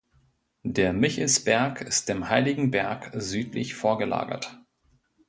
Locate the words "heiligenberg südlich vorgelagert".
2.27-4.57